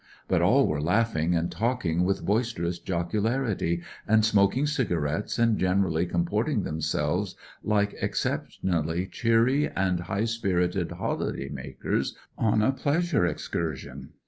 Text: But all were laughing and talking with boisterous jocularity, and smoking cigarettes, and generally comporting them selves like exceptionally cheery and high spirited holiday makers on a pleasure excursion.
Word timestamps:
But 0.27 0.41
all 0.41 0.65
were 0.65 0.81
laughing 0.81 1.35
and 1.35 1.51
talking 1.51 2.03
with 2.05 2.25
boisterous 2.25 2.79
jocularity, 2.79 3.83
and 4.07 4.25
smoking 4.25 4.65
cigarettes, 4.65 5.37
and 5.37 5.59
generally 5.59 6.07
comporting 6.07 6.63
them 6.63 6.81
selves 6.81 7.35
like 7.63 7.93
exceptionally 8.01 9.05
cheery 9.05 9.69
and 9.69 9.99
high 9.99 10.25
spirited 10.25 10.93
holiday 10.93 11.49
makers 11.49 12.15
on 12.35 12.63
a 12.63 12.71
pleasure 12.71 13.27
excursion. 13.27 14.13